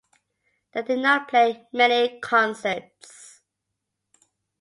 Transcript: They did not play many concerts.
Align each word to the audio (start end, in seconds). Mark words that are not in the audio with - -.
They 0.71 0.81
did 0.81 0.97
not 0.97 1.27
play 1.27 1.67
many 1.71 2.19
concerts. 2.21 3.41